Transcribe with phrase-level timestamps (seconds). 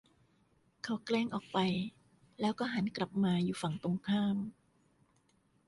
[0.83, 1.57] เขาแกล้งออกไป
[2.41, 4.37] แล้วก็หันกลับมาอยู่ฝั่งตรงข้าม